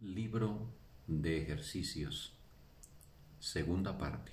[0.00, 0.60] Libro
[1.08, 2.32] de ejercicios.
[3.40, 4.30] Segunda parte.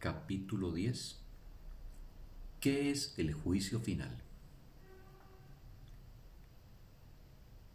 [0.00, 1.20] Capítulo 10.
[2.58, 4.20] ¿Qué es el juicio final?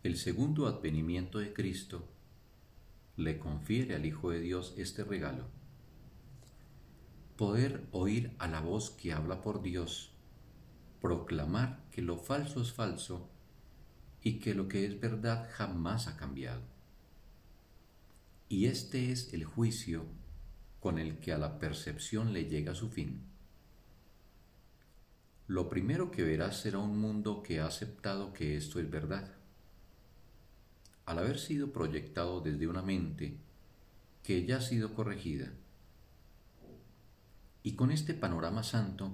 [0.03, 2.05] El segundo advenimiento de Cristo
[3.15, 5.45] le confiere al Hijo de Dios este regalo.
[7.37, 10.11] Poder oír a la voz que habla por Dios,
[10.99, 13.29] proclamar que lo falso es falso
[14.23, 16.61] y que lo que es verdad jamás ha cambiado.
[18.49, 20.05] Y este es el juicio
[20.79, 23.21] con el que a la percepción le llega su fin.
[25.47, 29.31] Lo primero que verás será un mundo que ha aceptado que esto es verdad.
[31.05, 33.37] Al haber sido proyectado desde una mente
[34.23, 35.51] que ya ha sido corregida.
[37.63, 39.13] Y con este panorama santo,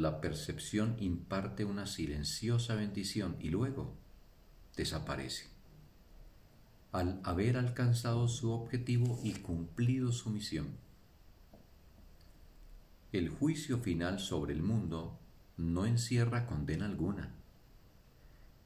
[0.00, 3.94] la percepción imparte una silenciosa bendición y luego
[4.76, 5.46] desaparece.
[6.90, 10.66] Al haber alcanzado su objetivo y cumplido su misión.
[13.12, 15.16] El juicio final sobre el mundo
[15.56, 17.32] no encierra condena alguna,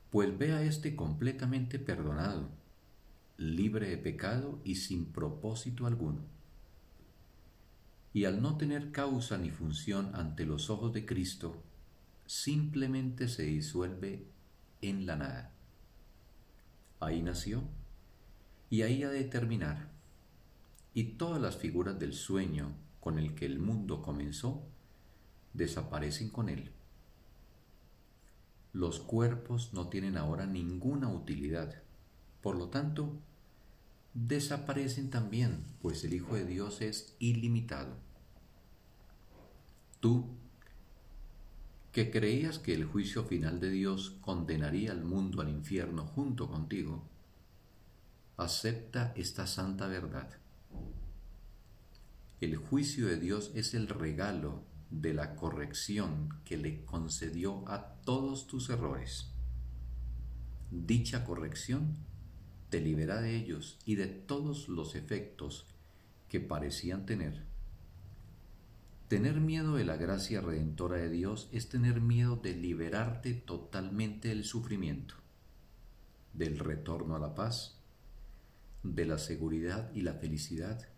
[0.08, 2.48] pues ve a éste completamente perdonado,
[3.36, 6.37] libre de pecado y sin propósito alguno
[8.12, 11.62] y al no tener causa ni función ante los ojos de Cristo,
[12.26, 14.26] simplemente se disuelve
[14.82, 15.52] en la nada.
[17.00, 17.62] Ahí nació
[18.70, 19.88] y ahí ha de terminar,
[20.94, 24.66] y todas las figuras del sueño con el que el mundo comenzó
[25.54, 26.72] desaparecen con él.
[28.72, 31.82] Los cuerpos no tienen ahora ninguna utilidad,
[32.42, 33.18] por lo tanto,
[34.26, 37.96] desaparecen también, pues el Hijo de Dios es ilimitado.
[40.00, 40.26] Tú,
[41.92, 47.04] que creías que el juicio final de Dios condenaría al mundo al infierno junto contigo,
[48.36, 50.30] acepta esta santa verdad.
[52.40, 58.46] El juicio de Dios es el regalo de la corrección que le concedió a todos
[58.46, 59.32] tus errores.
[60.70, 61.96] Dicha corrección
[62.70, 65.66] te libera de ellos y de todos los efectos
[66.28, 67.48] que parecían tener
[69.08, 74.44] Tener miedo de la gracia redentora de Dios es tener miedo de liberarte totalmente del
[74.44, 75.14] sufrimiento,
[76.34, 77.80] del retorno a la paz,
[78.82, 80.90] de la seguridad y la felicidad,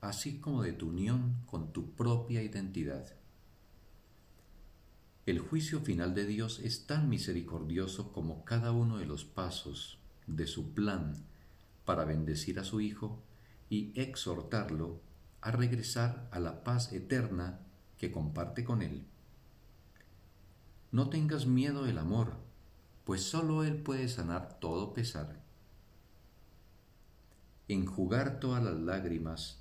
[0.00, 3.14] así como de tu unión con tu propia identidad.
[5.24, 10.46] El juicio final de Dios es tan misericordioso como cada uno de los pasos de
[10.46, 11.14] su plan
[11.84, 13.22] para bendecir a su Hijo
[13.68, 15.00] y exhortarlo
[15.40, 17.60] a regresar a la paz eterna
[17.98, 19.04] que comparte con Él.
[20.92, 22.36] No tengas miedo del amor,
[23.04, 25.40] pues solo Él puede sanar todo pesar.
[27.68, 29.60] Enjugar todas las lágrimas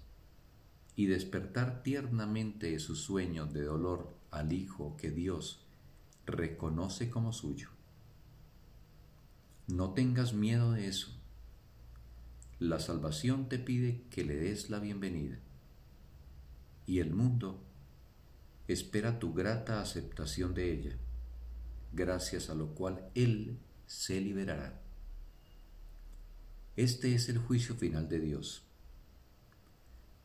[0.95, 5.65] y despertar tiernamente de sus sueños de dolor al Hijo que Dios
[6.25, 7.74] reconoce como suyo.
[9.67, 11.07] No tengas miedo de eso.
[12.59, 15.39] La salvación te pide que le des la bienvenida
[16.85, 17.59] y el mundo
[18.67, 20.95] espera tu grata aceptación de ella,
[21.93, 24.79] gracias a lo cual Él se liberará.
[26.75, 28.63] Este es el juicio final de Dios.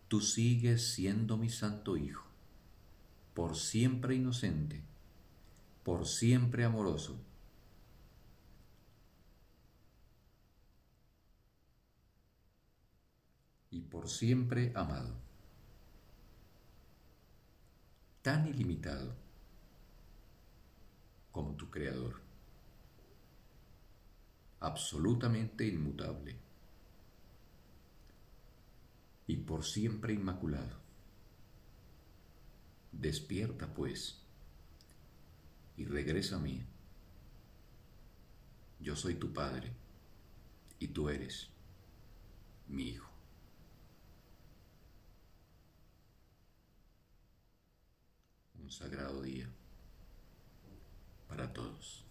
[0.08, 2.26] Tú sigues siendo mi santo Hijo,
[3.32, 4.82] por siempre inocente,
[5.82, 7.18] por siempre amoroso.
[13.70, 15.14] Y por siempre amado
[18.22, 19.14] tan ilimitado
[21.32, 22.20] como tu Creador,
[24.60, 26.36] absolutamente inmutable
[29.26, 30.78] y por siempre inmaculado.
[32.92, 34.20] Despierta pues
[35.76, 36.62] y regresa a mí.
[38.80, 39.72] Yo soy tu Padre
[40.78, 41.48] y tú eres
[42.66, 43.09] mi Hijo.
[48.70, 49.48] Sagrado día
[51.28, 52.09] para todos.